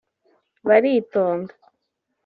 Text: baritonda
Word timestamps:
baritonda 0.67 1.49